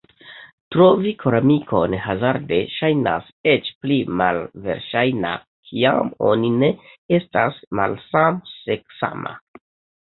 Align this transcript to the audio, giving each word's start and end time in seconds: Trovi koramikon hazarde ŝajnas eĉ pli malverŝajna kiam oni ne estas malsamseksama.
Trovi 0.75 1.11
koramikon 1.23 1.95
hazarde 2.05 2.59
ŝajnas 2.77 3.29
eĉ 3.53 3.71
pli 3.83 3.99
malverŝajna 4.23 5.37
kiam 5.45 6.13
oni 6.33 6.53
ne 6.61 6.75
estas 7.21 7.63
malsamseksama. 7.83 9.39